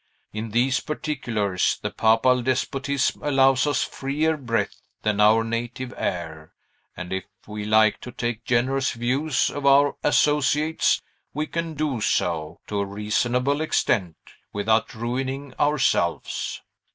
[0.33, 6.53] In these particulars the papal despotism allows us freer breath than our native air;
[6.97, 11.03] and if we like to take generous views of our associates,
[11.35, 14.15] we can do so, to a reasonable extent,
[14.51, 16.63] without ruining ourselves."